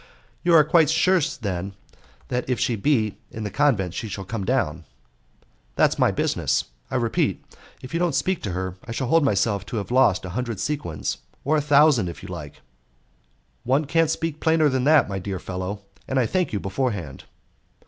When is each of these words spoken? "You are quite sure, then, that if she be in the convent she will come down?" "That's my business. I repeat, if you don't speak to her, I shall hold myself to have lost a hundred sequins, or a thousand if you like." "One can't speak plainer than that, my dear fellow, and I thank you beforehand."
"You 0.43 0.55
are 0.55 0.63
quite 0.63 0.89
sure, 0.89 1.21
then, 1.41 1.75
that 2.29 2.49
if 2.49 2.59
she 2.59 2.75
be 2.75 3.19
in 3.29 3.43
the 3.43 3.51
convent 3.51 3.93
she 3.93 4.09
will 4.17 4.25
come 4.25 4.43
down?" 4.45 4.83
"That's 5.75 5.99
my 5.99 6.09
business. 6.09 6.65
I 6.89 6.95
repeat, 6.95 7.45
if 7.83 7.93
you 7.93 7.99
don't 7.99 8.15
speak 8.15 8.41
to 8.41 8.53
her, 8.53 8.77
I 8.83 8.93
shall 8.93 9.09
hold 9.09 9.23
myself 9.23 9.63
to 9.67 9.77
have 9.77 9.91
lost 9.91 10.25
a 10.25 10.29
hundred 10.31 10.59
sequins, 10.59 11.19
or 11.43 11.55
a 11.55 11.61
thousand 11.61 12.09
if 12.09 12.23
you 12.23 12.29
like." 12.29 12.61
"One 13.63 13.85
can't 13.85 14.09
speak 14.09 14.39
plainer 14.39 14.69
than 14.69 14.85
that, 14.85 15.07
my 15.07 15.19
dear 15.19 15.37
fellow, 15.37 15.83
and 16.07 16.17
I 16.17 16.25
thank 16.25 16.51
you 16.51 16.59
beforehand." 16.59 17.25